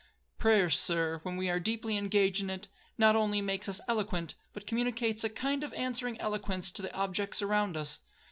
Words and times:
Prayer, 0.39 0.67
Sir, 0.67 1.19
when 1.21 1.37
we 1.37 1.47
are 1.47 1.59
deeply 1.59 1.95
engaged 1.95 2.41
in 2.41 2.49
it, 2.49 2.67
not 2.97 3.15
only 3.15 3.39
makes 3.39 3.69
us 3.69 3.79
eloquent, 3.87 4.33
but 4.51 4.65
communicates 4.65 5.23
a 5.23 5.29
kind 5.29 5.63
of 5.63 5.75
answering 5.75 6.19
eloquence 6.19 6.71
to 6.71 6.81
the 6.81 6.91
objects 6.95 7.39
around 7.43 7.77
us. 7.77 7.99